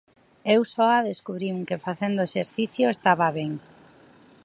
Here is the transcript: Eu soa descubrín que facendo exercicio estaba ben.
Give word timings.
Eu 0.55 0.61
soa 0.73 1.05
descubrín 1.09 1.57
que 1.67 1.83
facendo 1.87 2.25
exercicio 2.29 2.85
estaba 2.89 3.27
ben. 3.37 3.51